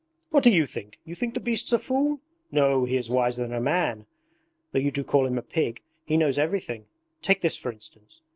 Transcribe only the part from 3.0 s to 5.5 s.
wiser than a man though you do call him a